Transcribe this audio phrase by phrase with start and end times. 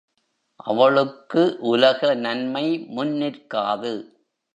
[0.59, 2.65] அவளுக்கு உலக நன்மை
[2.87, 3.93] முன் நிற்காது.